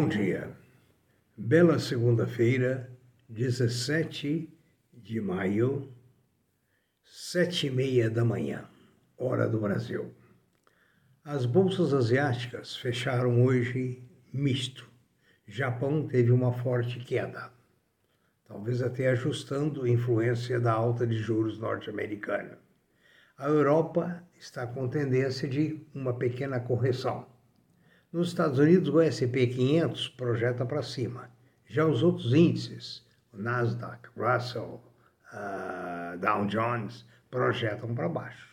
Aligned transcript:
Bom 0.00 0.06
dia. 0.06 0.56
Bela 1.36 1.76
segunda-feira, 1.80 2.88
17 3.28 4.48
de 4.92 5.20
maio, 5.20 5.92
sete 7.02 7.66
e 7.66 7.70
meia 7.70 8.08
da 8.08 8.24
manhã, 8.24 8.64
hora 9.16 9.48
do 9.48 9.58
Brasil. 9.58 10.14
As 11.24 11.44
bolsas 11.44 11.92
asiáticas 11.92 12.76
fecharam 12.76 13.44
hoje 13.44 14.00
misto. 14.32 14.88
Japão 15.48 16.06
teve 16.06 16.30
uma 16.30 16.52
forte 16.52 17.00
queda, 17.00 17.50
talvez 18.46 18.80
até 18.80 19.08
ajustando 19.08 19.82
a 19.82 19.88
influência 19.88 20.60
da 20.60 20.72
alta 20.72 21.04
de 21.04 21.16
juros 21.16 21.58
norte-americana. 21.58 22.56
A 23.36 23.48
Europa 23.48 24.22
está 24.38 24.64
com 24.64 24.88
tendência 24.88 25.48
de 25.48 25.84
uma 25.92 26.14
pequena 26.16 26.60
correção 26.60 27.26
nos 28.12 28.28
Estados 28.28 28.58
Unidos, 28.58 28.88
o 28.88 29.00
S&P 29.00 29.46
500 29.48 30.08
projeta 30.08 30.64
para 30.64 30.82
cima. 30.82 31.28
Já 31.66 31.84
os 31.84 32.02
outros 32.02 32.32
índices, 32.32 33.06
o 33.32 33.36
Nasdaq, 33.36 34.08
Russell, 34.16 34.80
uh, 35.32 36.18
Dow 36.18 36.46
Jones, 36.46 37.04
projetam 37.30 37.94
para 37.94 38.08
baixo. 38.08 38.48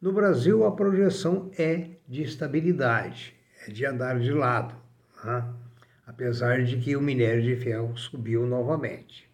No 0.00 0.12
Brasil, 0.12 0.64
a 0.64 0.72
projeção 0.72 1.50
é 1.58 1.90
de 2.08 2.22
estabilidade, 2.22 3.34
é 3.66 3.70
de 3.70 3.84
andar 3.84 4.18
de 4.18 4.32
lado, 4.32 4.74
né? 5.22 5.44
apesar 6.06 6.64
de 6.64 6.78
que 6.78 6.96
o 6.96 7.02
minério 7.02 7.42
de 7.42 7.56
ferro 7.56 7.96
subiu 7.96 8.46
novamente. 8.46 9.30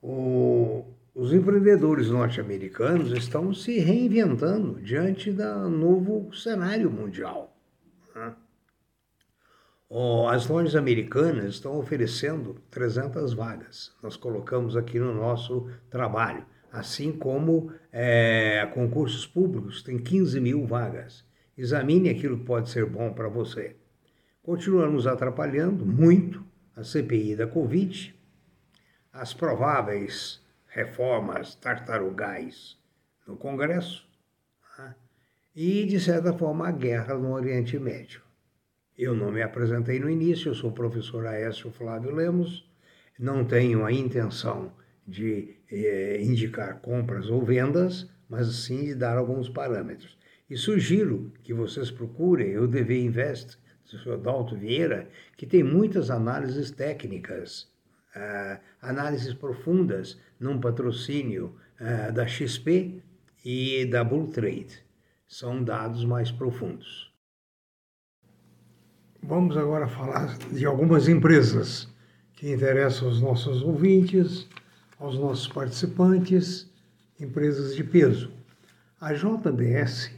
O, 0.00 0.84
os 1.12 1.32
empreendedores 1.32 2.08
norte-americanos 2.08 3.10
estão 3.10 3.52
se 3.52 3.80
reinventando 3.80 4.80
diante 4.80 5.32
do 5.32 5.68
novo 5.68 6.32
cenário 6.32 6.88
mundial. 6.88 7.52
Né? 8.14 8.32
As 10.30 10.46
lojas 10.46 10.76
americanas 10.76 11.54
estão 11.54 11.76
oferecendo 11.80 12.62
300 12.70 13.32
vagas. 13.32 13.92
Nós 14.00 14.16
colocamos 14.16 14.76
aqui 14.76 15.00
no 15.00 15.12
nosso 15.12 15.68
trabalho. 15.90 16.46
Assim 16.70 17.10
como 17.10 17.72
é, 17.90 18.70
concursos 18.72 19.26
públicos, 19.26 19.82
tem 19.82 19.98
15 19.98 20.38
mil 20.38 20.64
vagas. 20.64 21.26
Examine 21.58 22.08
aquilo 22.08 22.38
que 22.38 22.44
pode 22.44 22.70
ser 22.70 22.86
bom 22.86 23.12
para 23.12 23.28
você. 23.28 23.74
Continuamos 24.40 25.08
atrapalhando 25.08 25.84
muito 25.84 26.46
a 26.76 26.84
CPI 26.84 27.34
da 27.34 27.48
Covid, 27.48 28.14
as 29.12 29.34
prováveis 29.34 30.40
reformas 30.68 31.56
tartarugais 31.56 32.78
no 33.26 33.36
Congresso 33.36 34.08
né? 34.78 34.94
e, 35.52 35.84
de 35.84 35.98
certa 35.98 36.32
forma, 36.32 36.68
a 36.68 36.70
guerra 36.70 37.14
no 37.14 37.32
Oriente 37.32 37.76
Médio. 37.76 38.22
Eu 38.96 39.12
não 39.12 39.32
me 39.32 39.42
apresentei 39.42 39.98
no 39.98 40.08
início, 40.08 40.50
eu 40.50 40.54
sou 40.54 40.70
o 40.70 40.74
professor 40.74 41.26
Aécio 41.26 41.72
Flávio 41.72 42.14
Lemos, 42.14 42.70
não 43.18 43.44
tenho 43.44 43.84
a 43.84 43.90
intenção 43.90 44.72
de 45.04 45.56
eh, 45.68 46.18
indicar 46.22 46.80
compras 46.80 47.28
ou 47.28 47.44
vendas, 47.44 48.08
mas 48.28 48.46
sim 48.54 48.84
de 48.84 48.94
dar 48.94 49.18
alguns 49.18 49.48
parâmetros. 49.48 50.17
E 50.50 50.56
sugiro 50.56 51.30
que 51.42 51.52
vocês 51.52 51.90
procurem 51.90 52.56
o 52.56 52.66
DV 52.66 53.04
Invest, 53.04 53.58
do 53.90 53.98
Sr. 53.98 54.18
Dalto 54.18 54.56
Vieira, 54.56 55.08
que 55.36 55.46
tem 55.46 55.62
muitas 55.62 56.10
análises 56.10 56.70
técnicas, 56.70 57.70
uh, 58.16 58.58
análises 58.80 59.34
profundas 59.34 60.18
num 60.40 60.58
patrocínio 60.58 61.54
uh, 61.80 62.12
da 62.12 62.26
XP 62.26 63.02
e 63.44 63.84
da 63.86 64.02
Bull 64.02 64.28
Trade. 64.28 64.82
São 65.26 65.62
dados 65.62 66.04
mais 66.04 66.30
profundos. 66.30 67.12
Vamos 69.22 69.56
agora 69.56 69.86
falar 69.86 70.38
de 70.50 70.64
algumas 70.64 71.08
empresas 71.08 71.88
que 72.34 72.50
interessam 72.50 73.08
aos 73.08 73.20
nossos 73.20 73.62
ouvintes, 73.62 74.48
aos 74.98 75.18
nossos 75.18 75.48
participantes, 75.48 76.70
empresas 77.20 77.74
de 77.74 77.84
peso. 77.84 78.32
A 79.00 79.12
JBS 79.12 80.17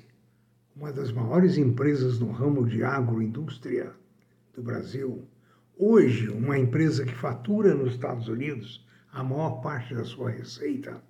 uma 0.81 0.91
das 0.91 1.13
maiores 1.13 1.59
empresas 1.59 2.19
no 2.19 2.31
ramo 2.31 2.67
de 2.67 2.83
agroindústria 2.83 3.93
do 4.55 4.63
Brasil, 4.63 5.29
hoje 5.77 6.31
uma 6.31 6.59
empresa 6.59 7.05
que 7.05 7.15
fatura 7.15 7.75
nos 7.75 7.93
Estados 7.93 8.29
Unidos 8.29 8.83
a 9.13 9.23
maior 9.23 9.61
parte 9.61 9.95
da 9.95 10.05
sua 10.05 10.31
receita, 10.31 11.03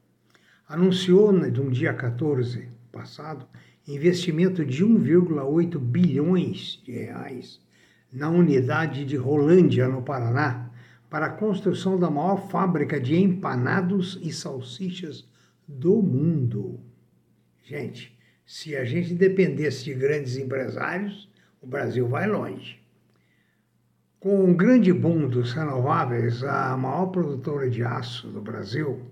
anunciou 0.68 1.30
no 1.30 1.70
dia 1.70 1.94
14 1.94 2.68
passado 2.90 3.46
investimento 3.86 4.66
de 4.66 4.84
1,8 4.84 5.78
bilhões 5.78 6.82
de 6.84 6.90
reais 6.90 7.60
na 8.12 8.28
unidade 8.28 9.04
de 9.04 9.16
Rolândia, 9.16 9.86
no 9.86 10.02
Paraná, 10.02 10.68
para 11.08 11.26
a 11.26 11.36
construção 11.36 11.96
da 11.96 12.10
maior 12.10 12.48
fábrica 12.48 12.98
de 12.98 13.14
empanados 13.14 14.18
e 14.20 14.32
salsichas 14.32 15.24
do 15.68 16.02
mundo. 16.02 16.80
Gente, 17.62 18.18
se 18.50 18.74
a 18.74 18.84
gente 18.84 19.14
dependesse 19.14 19.84
de 19.84 19.94
grandes 19.94 20.36
empresários, 20.36 21.30
o 21.62 21.68
Brasil 21.68 22.08
vai 22.08 22.26
longe. 22.26 22.80
Com 24.18 24.50
o 24.50 24.56
grande 24.56 24.92
boom 24.92 25.28
dos 25.28 25.52
renováveis, 25.52 26.42
a 26.42 26.76
maior 26.76 27.06
produtora 27.06 27.70
de 27.70 27.84
aço 27.84 28.26
do 28.26 28.42
Brasil, 28.42 29.08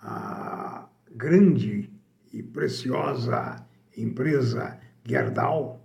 a 0.00 0.88
grande 1.10 1.90
e 2.32 2.40
preciosa 2.40 3.66
empresa 3.96 4.78
Gerdau, 5.04 5.84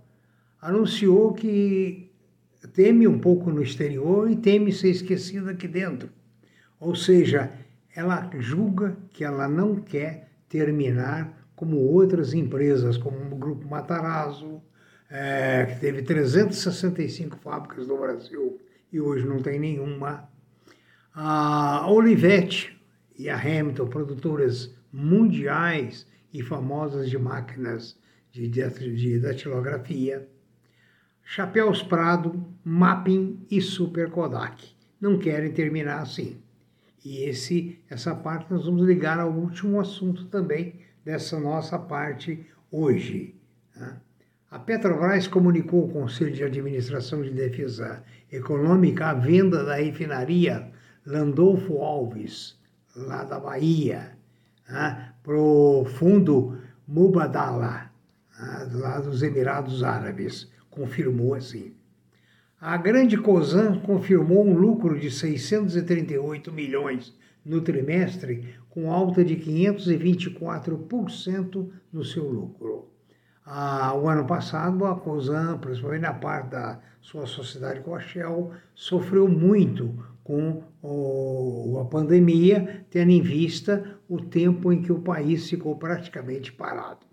anunciou 0.62 1.32
que 1.32 2.12
teme 2.74 3.08
um 3.08 3.18
pouco 3.18 3.50
no 3.50 3.60
exterior 3.60 4.30
e 4.30 4.36
teme 4.36 4.72
ser 4.72 4.90
esquecida 4.90 5.50
aqui 5.50 5.66
dentro. 5.66 6.10
Ou 6.78 6.94
seja, 6.94 7.50
ela 7.92 8.30
julga 8.38 8.96
que 9.10 9.24
ela 9.24 9.48
não 9.48 9.80
quer 9.80 10.30
terminar 10.48 11.43
como 11.54 11.76
outras 11.76 12.34
empresas, 12.34 12.96
como 12.96 13.16
o 13.16 13.38
Grupo 13.38 13.68
Matarazzo, 13.68 14.62
é, 15.10 15.66
que 15.66 15.80
teve 15.80 16.02
365 16.02 17.36
fábricas 17.36 17.86
no 17.86 17.98
Brasil 17.98 18.58
e 18.92 19.00
hoje 19.00 19.26
não 19.26 19.40
tem 19.40 19.58
nenhuma. 19.58 20.28
A 21.14 21.90
Olivetti 21.90 22.80
e 23.16 23.28
a 23.28 23.36
Hamilton, 23.36 23.86
produtoras 23.86 24.74
mundiais 24.92 26.06
e 26.32 26.42
famosas 26.42 27.08
de 27.08 27.18
máquinas 27.18 27.96
de, 28.30 29.20
datilografia. 29.20 30.28
Chapéus 31.22 31.82
Prado, 31.82 32.44
Mapping 32.64 33.46
e 33.50 33.60
Super 33.60 34.10
Kodak. 34.10 34.74
Não 35.00 35.18
querem 35.18 35.52
terminar 35.52 36.02
assim. 36.02 36.40
E 37.04 37.22
esse, 37.24 37.78
essa 37.88 38.14
parte 38.14 38.52
nós 38.52 38.64
vamos 38.64 38.86
ligar 38.86 39.20
ao 39.20 39.30
último 39.30 39.80
assunto 39.80 40.26
também, 40.26 40.80
dessa 41.04 41.38
nossa 41.38 41.78
parte 41.78 42.46
hoje. 42.70 43.34
Né? 43.76 43.96
A 44.50 44.58
Petrobras 44.58 45.26
comunicou 45.26 45.82
ao 45.82 45.88
Conselho 45.88 46.32
de 46.32 46.44
Administração 46.44 47.22
de 47.22 47.30
Defesa 47.30 48.02
Econômica 48.30 49.08
a 49.08 49.14
venda 49.14 49.64
da 49.64 49.74
refinaria 49.74 50.70
Landolfo 51.04 51.78
Alves, 51.78 52.58
lá 52.96 53.24
da 53.24 53.38
Bahia, 53.38 54.16
né, 54.68 55.12
para 55.22 55.36
o 55.36 55.84
fundo 55.84 56.58
Mubadala, 56.86 57.90
né, 58.38 58.68
lá 58.72 59.00
dos 59.00 59.22
Emirados 59.22 59.82
Árabes. 59.82 60.50
Confirmou 60.70 61.34
assim. 61.34 61.74
A 62.60 62.76
grande 62.76 63.16
Cosan 63.16 63.80
confirmou 63.80 64.46
um 64.46 64.54
lucro 64.54 64.98
de 64.98 65.10
638 65.10 66.52
milhões 66.52 67.16
no 67.44 67.60
trimestre, 67.60 68.54
com 68.70 68.90
alta 68.90 69.22
de 69.24 69.36
524% 69.36 71.70
no 71.92 72.04
seu 72.04 72.28
lucro. 72.28 72.88
Ah, 73.44 73.94
o 73.94 74.08
ano 74.08 74.26
passado, 74.26 74.86
a 74.86 74.96
Cosan, 74.96 75.58
principalmente 75.58 76.00
na 76.00 76.14
parte 76.14 76.50
da 76.50 76.80
sua 77.00 77.26
sociedade 77.26 77.80
com 77.80 77.94
a 77.94 78.00
Shell, 78.00 78.50
sofreu 78.74 79.28
muito 79.28 80.02
com 80.24 80.62
o, 80.82 81.78
a 81.80 81.84
pandemia, 81.84 82.86
tendo 82.88 83.10
em 83.10 83.20
vista 83.20 83.98
o 84.08 84.18
tempo 84.18 84.72
em 84.72 84.80
que 84.80 84.90
o 84.90 85.02
país 85.02 85.50
ficou 85.50 85.76
praticamente 85.76 86.50
parado. 86.50 87.06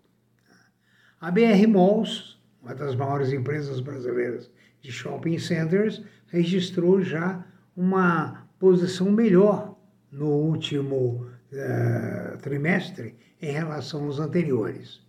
A 1.19 1.29
BR 1.29 1.67
Malls, 1.67 2.40
uma 2.61 2.75
das 2.75 2.95
maiores 2.95 3.33
empresas 3.33 3.79
brasileiras 3.79 4.49
de 4.81 4.91
shopping 4.91 5.37
centers, 5.37 6.01
registrou 6.27 7.01
já 7.01 7.45
uma 7.75 8.47
posição 8.59 9.11
melhor 9.11 9.77
no 10.11 10.27
último 10.27 11.27
uh, 11.51 12.37
trimestre 12.39 13.15
em 13.41 13.51
relação 13.51 14.05
aos 14.05 14.19
anteriores. 14.19 15.01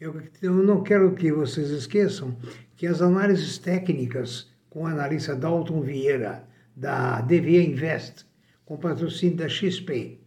Eu, 0.00 0.20
eu 0.42 0.52
não 0.54 0.82
quero 0.82 1.14
que 1.14 1.32
vocês 1.32 1.70
esqueçam 1.70 2.36
que 2.76 2.86
as 2.86 3.00
análises 3.00 3.58
técnicas 3.58 4.50
com 4.76 4.82
o 4.82 4.86
analista 4.86 5.34
Dalton 5.34 5.80
Vieira, 5.80 6.46
da 6.76 7.22
DV 7.22 7.64
Invest, 7.64 8.26
com 8.66 8.76
patrocínio 8.76 9.38
da 9.38 9.48
XP 9.48 10.20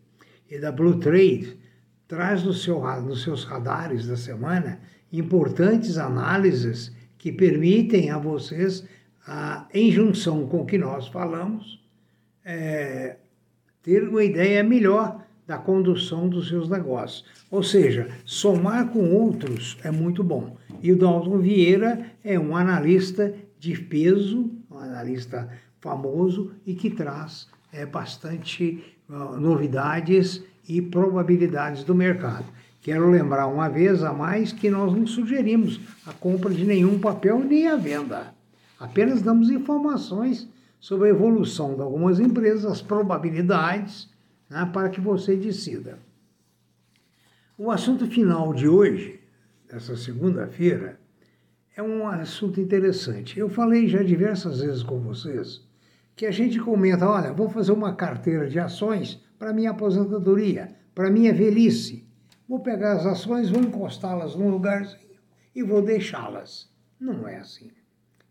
e 0.50 0.58
da 0.58 0.72
Blue 0.72 1.00
Trade, 1.00 1.60
traz 2.08 2.44
no 2.44 2.52
seu, 2.52 2.82
nos 3.02 3.22
seus 3.22 3.44
radares 3.44 4.08
da 4.08 4.18
semana 4.18 4.82
importantes 5.12 5.98
análises 5.98 6.92
que 7.18 7.32
permitem 7.32 8.10
a 8.10 8.18
vocês, 8.18 8.88
a, 9.28 9.68
em 9.74 9.92
junção 9.92 10.48
com 10.48 10.62
o 10.62 10.66
que 10.66 10.78
nós 10.78 11.08
falamos, 11.08 11.80
é, 12.46 13.18
ter 13.84 14.08
uma 14.08 14.24
ideia 14.24 14.64
melhor 14.64 15.24
da 15.46 15.58
condução 15.58 16.30
dos 16.30 16.48
seus 16.48 16.70
negócios. 16.70 17.26
Ou 17.50 17.64
seja, 17.64 18.08
somar 18.24 18.90
com 18.90 19.14
outros 19.14 19.78
é 19.84 19.90
muito 19.90 20.24
bom. 20.24 20.56
E 20.82 20.92
o 20.92 20.96
Dalton 20.96 21.40
Vieira 21.40 22.06
é 22.24 22.40
um 22.40 22.56
analista 22.56 23.34
de 23.58 23.74
peso, 23.80 24.52
um 24.70 24.78
analista 24.78 25.50
famoso 25.82 26.52
e 26.66 26.74
que 26.76 26.90
traz 26.90 27.48
é, 27.74 27.86
bastante 27.86 28.84
uh, 29.10 29.40
novidades 29.40 30.44
e 30.68 30.82
probabilidades 30.82 31.84
do 31.84 31.96
mercado. 31.96 32.46
Quero 32.82 33.10
lembrar 33.10 33.48
uma 33.48 33.68
vez 33.68 34.04
a 34.04 34.14
mais 34.14 34.54
que 34.54 34.70
nós 34.70 34.94
não 34.94 35.06
sugerimos 35.06 35.80
a 36.06 36.14
compra 36.14 36.54
de 36.54 36.66
nenhum 36.66 37.00
papel 37.00 37.40
nem 37.40 37.68
a 37.68 37.76
venda. 37.76 38.34
Apenas 38.80 39.22
damos 39.22 39.50
informações 39.50 40.48
sobre 40.80 41.10
a 41.10 41.12
evolução 41.12 41.76
de 41.76 41.82
algumas 41.82 42.20
empresas, 42.20 42.66
as 42.66 42.82
probabilidades 42.82 44.10
né, 44.50 44.70
para 44.74 44.90
que 44.90 45.02
você 45.02 45.36
decida. 45.36 46.00
O 47.58 47.70
assunto 47.70 48.08
final 48.08 48.54
de 48.54 48.70
hoje, 48.70 49.20
dessa 49.70 49.98
segunda-feira, 49.98 50.98
é 51.76 51.84
um 51.84 52.08
assunto 52.08 52.62
interessante. 52.62 53.38
Eu 53.38 53.50
falei 53.50 53.88
já 53.88 54.02
diversas 54.02 54.62
vezes 54.62 54.82
com 54.82 55.00
vocês 55.00 55.62
que 56.16 56.26
a 56.26 56.32
gente 56.32 56.60
comenta: 56.60 57.08
olha, 57.08 57.34
vou 57.34 57.50
fazer 57.50 57.74
uma 57.74 57.94
carteira 57.94 58.50
de 58.50 58.60
ações 58.60 59.22
para 59.38 59.54
minha 59.54 59.72
aposentadoria, 59.72 60.76
para 60.96 61.10
minha 61.10 61.34
velhice. 61.34 62.09
Vou 62.50 62.60
pegar 62.62 62.94
as 62.94 63.06
ações, 63.06 63.52
vou 63.52 63.62
encostá-las 63.62 64.36
num 64.36 64.50
lugarzinho 64.50 65.20
e 65.54 65.62
vou 65.62 65.84
deixá-las. 65.84 66.68
Não 67.00 67.28
é 67.28 67.38
assim. 67.38 67.70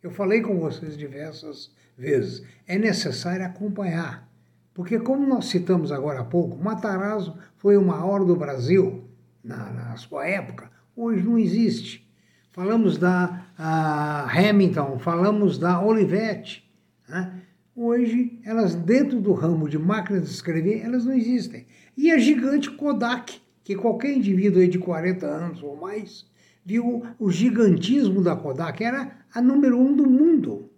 Eu 0.03 0.11
falei 0.11 0.43
com 0.43 0.59
vocês 0.59 0.99
diversas 0.99 1.73
vezes. 1.97 2.45
É 2.67 2.77
necessário 2.77 3.47
acompanhar. 3.47 4.29
Porque, 4.75 4.99
como 4.99 5.25
nós 5.25 5.45
citamos 5.45 5.93
agora 5.93 6.21
há 6.21 6.25
pouco, 6.25 6.57
Matarazzo 6.57 7.39
foi 7.57 7.77
o 7.77 7.85
maior 7.85 8.25
do 8.25 8.35
Brasil 8.35 9.09
na, 9.43 9.71
na 9.71 9.97
sua 9.97 10.27
época, 10.27 10.69
hoje 10.97 11.23
não 11.23 11.39
existe. 11.39 12.05
Falamos 12.51 12.99
da 12.99 13.47
Hamilton, 13.57 14.99
falamos 14.99 15.59
da 15.59 15.81
Olivetti. 15.81 16.69
Né? 17.09 17.43
Hoje, 17.75 18.41
elas, 18.45 18.75
dentro 18.75 19.21
do 19.21 19.33
ramo 19.33 19.69
de 19.69 19.79
máquinas 19.79 20.25
de 20.25 20.31
escrever, 20.31 20.85
elas 20.85 21.05
não 21.05 21.13
existem. 21.13 21.67
E 21.97 22.11
a 22.11 22.19
gigante 22.19 22.69
Kodak, 22.71 23.41
que 23.69 23.77
qualquer 23.77 24.17
indivíduo 24.17 24.67
de 24.67 24.79
40 24.79 25.27
anos 25.27 25.63
ou 25.63 25.77
mais 25.77 26.25
viu 26.65 27.03
o 27.19 27.31
gigantismo 27.31 28.23
da 28.23 28.35
Kodak, 28.35 28.83
era 28.83 29.19
a 29.35 29.43
número 29.43 29.79
um 29.79 29.95
do 29.95 30.09
mundo. 30.09 30.71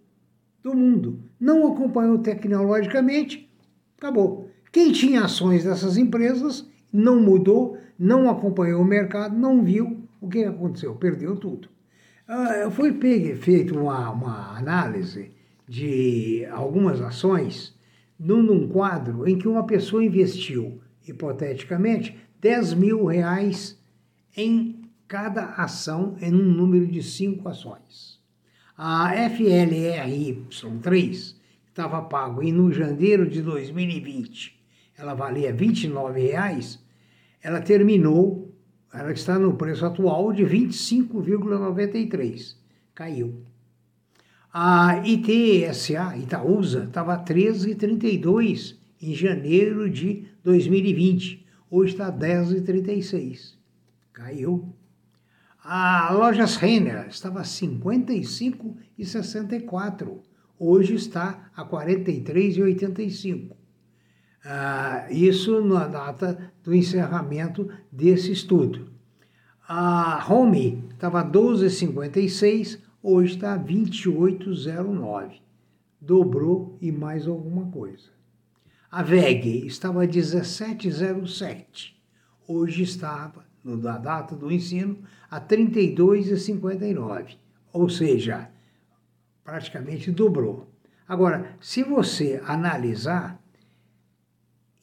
Do 0.61 0.75
mundo. 0.75 1.23
Não 1.39 1.71
acompanhou 1.71 2.17
tecnologicamente, 2.17 3.49
Acabou. 3.97 4.49
Quem 4.73 4.91
tinha 4.91 5.23
ações 5.23 5.63
dessas 5.63 5.95
empresas 5.95 6.67
não 6.91 7.21
mudou, 7.21 7.77
não 7.97 8.29
acompanhou 8.29 8.81
o 8.81 8.85
mercado, 8.85 9.37
não 9.37 9.63
viu 9.63 10.03
o 10.19 10.27
que 10.27 10.43
aconteceu, 10.43 10.93
perdeu 10.95 11.37
tudo. 11.37 11.69
Uh, 12.27 12.69
foi 12.71 12.91
feita 13.37 13.73
uma, 13.73 14.09
uma 14.09 14.57
análise 14.57 15.31
de 15.65 16.45
algumas 16.51 16.99
ações 16.99 17.73
num, 18.19 18.43
num 18.43 18.67
quadro 18.67 19.25
em 19.25 19.37
que 19.37 19.47
uma 19.47 19.65
pessoa 19.65 20.03
investiu, 20.03 20.81
hipoteticamente, 21.07 22.17
10 22.41 22.73
mil 22.73 23.05
reais 23.05 23.79
em 24.35 24.81
cada 25.07 25.53
ação 25.55 26.17
em 26.19 26.33
um 26.33 26.43
número 26.43 26.87
de 26.87 27.03
cinco 27.03 27.47
ações. 27.47 28.19
A 28.75 29.13
FLRY3 29.29 31.35
estava 31.67 32.01
pago 32.01 32.41
e 32.41 32.51
no 32.51 32.73
janeiro 32.73 33.29
de 33.29 33.43
2020 33.43 34.59
ela 34.97 35.13
valia 35.13 35.51
R$ 35.51 35.67
29,00, 35.67 36.79
ela 37.43 37.61
terminou, 37.61 38.51
ela 38.93 39.11
está 39.11 39.39
no 39.39 39.55
preço 39.55 39.85
atual 39.85 40.33
de 40.33 40.43
25,93. 40.43 42.57
Caiu. 42.93 43.45
A 44.53 45.01
ITSA, 45.07 46.17
Itaúsa, 46.17 46.83
estava 46.83 47.17
13,32 47.17 48.75
em 49.01 49.15
janeiro 49.15 49.89
de 49.89 50.25
2020. 50.43 51.47
Hoje 51.71 51.93
está 51.93 52.11
10,36. 52.11 53.57
Caiu. 54.13 54.75
A 55.63 56.13
Lojas 56.13 56.57
Renner 56.57 57.07
estava 57.07 57.41
55,64 57.41 60.21
hoje 60.63 60.93
está 60.93 61.49
a 61.55 61.65
43,85. 61.65 63.55
Ah, 64.45 65.07
isso 65.09 65.59
na 65.61 65.87
data 65.87 66.53
do 66.63 66.75
encerramento 66.75 67.67
desse 67.91 68.31
estudo. 68.31 68.91
A 69.67 70.23
Home 70.31 70.83
estava 70.91 71.25
12,56, 71.25 72.79
hoje 73.01 73.35
está 73.35 73.57
28,09. 73.57 75.41
Dobrou 75.99 76.77
e 76.79 76.91
mais 76.91 77.27
alguma 77.27 77.65
coisa. 77.71 78.09
A 78.91 79.01
VEG 79.03 79.65
estava 79.65 80.05
17,07. 80.05 81.93
Hoje 82.45 82.83
estava, 82.83 83.45
na 83.63 83.97
data 83.97 84.35
do 84.35 84.51
ensino, 84.51 84.99
a 85.29 85.39
32,59. 85.39 87.37
Ou 87.71 87.87
seja, 87.89 88.49
praticamente 89.45 90.11
dobrou. 90.11 90.67
Agora, 91.07 91.55
se 91.61 91.83
você 91.83 92.41
analisar, 92.45 93.41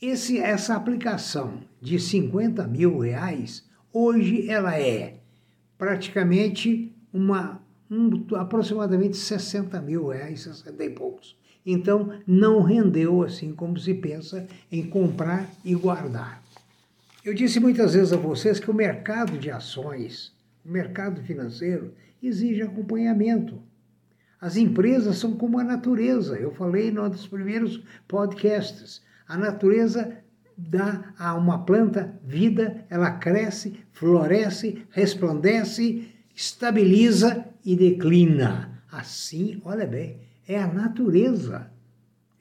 esse, 0.01 0.39
essa 0.39 0.75
aplicação 0.75 1.61
de 1.79 1.99
50 1.99 2.67
mil 2.67 3.01
reais, 3.01 3.69
hoje 3.93 4.49
ela 4.49 4.75
é 4.75 5.19
praticamente 5.77 6.97
uma, 7.13 7.61
um, 7.91 8.25
aproximadamente 8.37 9.19
60 9.19 9.83
mil 9.83 10.09
reais, 10.09 10.41
60 10.45 10.83
e 10.83 10.89
poucos. 10.89 11.37
Então, 11.65 12.13
não 12.27 12.63
rendeu 12.63 13.23
assim 13.23 13.53
como 13.53 13.79
se 13.79 13.95
pensa 13.95 14.47
em 14.71 14.89
comprar 14.89 15.51
e 15.65 15.75
guardar. 15.75 16.43
Eu 17.25 17.35
disse 17.35 17.61
muitas 17.61 17.95
vezes 17.95 18.13
a 18.13 18.17
vocês 18.17 18.59
que 18.59 18.71
o 18.71 18.75
mercado 18.75 19.37
de 19.37 19.51
ações, 19.51 20.33
o 20.65 20.71
mercado 20.71 21.21
financeiro, 21.23 21.93
exige 22.23 22.63
acompanhamento. 22.63 23.61
As 24.41 24.57
empresas 24.57 25.19
são 25.19 25.33
como 25.37 25.59
a 25.59 25.65
natureza. 25.65 26.37
Eu 26.37 26.55
falei 26.55 26.91
num 26.91 27.09
dos 27.09 27.27
primeiros 27.27 27.83
podcasts. 28.07 29.03
A 29.27 29.37
natureza 29.37 30.17
dá 30.57 31.13
a 31.19 31.35
uma 31.35 31.65
planta 31.65 32.19
vida, 32.25 32.85
ela 32.89 33.11
cresce, 33.13 33.79
floresce, 33.93 34.85
resplandece, 34.91 36.09
estabiliza 36.35 37.45
e 37.65 37.77
declina. 37.77 38.83
Assim, 38.91 39.61
olha 39.65 39.87
bem, 39.87 40.21
é 40.49 40.59
a 40.59 40.67
natureza. 40.67 41.71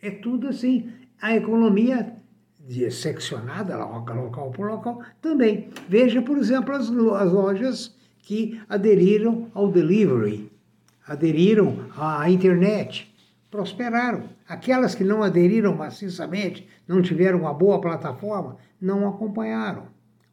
É 0.01 0.09
tudo 0.09 0.47
assim. 0.47 0.89
A 1.21 1.35
economia 1.35 2.15
seccionada, 2.89 3.77
local 3.77 4.51
por 4.51 4.69
local, 4.69 5.01
também. 5.21 5.69
Veja, 5.87 6.21
por 6.21 6.37
exemplo, 6.37 6.73
as, 6.73 6.89
as 6.89 7.31
lojas 7.31 7.95
que 8.19 8.59
aderiram 8.67 9.49
ao 9.53 9.71
delivery, 9.71 10.51
aderiram 11.07 11.85
à 11.97 12.29
internet, 12.29 13.13
prosperaram. 13.49 14.23
Aquelas 14.47 14.95
que 14.95 15.03
não 15.03 15.23
aderiram 15.23 15.75
maciçamente, 15.75 16.67
não 16.87 17.01
tiveram 17.01 17.39
uma 17.39 17.53
boa 17.53 17.81
plataforma, 17.81 18.57
não 18.79 19.07
acompanharam. 19.07 19.87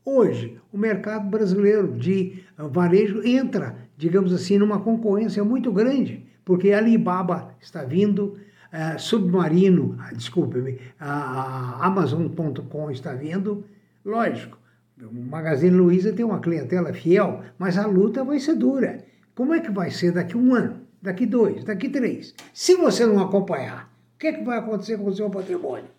Hoje, 0.04 0.60
o 0.72 0.76
mercado 0.76 1.28
brasileiro 1.30 1.96
de 1.96 2.44
varejo 2.58 3.22
entra, 3.26 3.76
digamos 3.96 4.32
assim, 4.32 4.58
numa 4.58 4.80
concorrência 4.80 5.42
muito 5.42 5.72
grande, 5.72 6.26
porque 6.44 6.72
Alibaba 6.72 7.54
está 7.60 7.84
vindo, 7.84 8.38
uh, 8.72 8.98
Submarino, 8.98 9.96
ah, 10.00 10.12
desculpe-me, 10.12 10.78
a 11.00 11.86
Amazon.com 11.86 12.90
está 12.90 13.14
vindo, 13.14 13.64
lógico, 14.04 14.58
o 15.00 15.12
Magazine 15.12 15.76
Luiza 15.76 16.12
tem 16.12 16.24
uma 16.24 16.40
clientela 16.40 16.92
fiel, 16.92 17.42
mas 17.58 17.76
a 17.76 17.86
luta 17.86 18.22
vai 18.22 18.38
ser 18.38 18.54
dura. 18.54 19.04
Como 19.34 19.52
é 19.52 19.60
que 19.60 19.70
vai 19.70 19.90
ser 19.90 20.12
daqui 20.12 20.36
um 20.36 20.54
ano, 20.54 20.80
daqui 21.02 21.26
dois, 21.26 21.64
daqui 21.64 21.88
três? 21.88 22.34
Se 22.52 22.76
você 22.76 23.04
não 23.04 23.18
acompanhar, 23.18 23.92
o 24.14 24.18
que, 24.18 24.28
é 24.28 24.32
que 24.32 24.44
vai 24.44 24.58
acontecer 24.58 24.96
com 24.96 25.06
o 25.06 25.14
seu 25.14 25.28
patrimônio? 25.28 25.90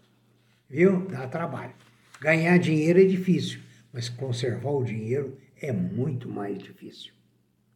Viu? 0.69 1.05
Dá 1.09 1.27
trabalho. 1.27 1.73
Ganhar 2.21 2.57
dinheiro 2.57 2.99
é 2.99 3.03
difícil, 3.03 3.59
mas 3.91 4.07
conservar 4.07 4.71
o 4.71 4.83
dinheiro 4.83 5.37
é 5.61 5.73
muito 5.73 6.29
mais 6.29 6.57
difícil. 6.57 7.11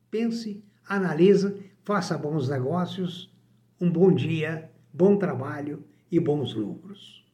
Pense, 0.10 0.64
analisa, 0.88 1.56
faça 1.90 2.16
bons 2.16 2.48
negócios, 2.48 3.36
um 3.82 3.90
bom 3.92 4.14
dia, 4.14 4.70
bom 4.94 5.18
trabalho 5.18 5.84
e 6.12 6.20
bons 6.20 6.54
lucros. 6.54 7.26